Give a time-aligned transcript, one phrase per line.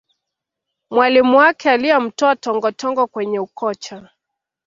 [0.89, 4.09] mwalimu wake aliyemtoa tongotongo kwenye ukocha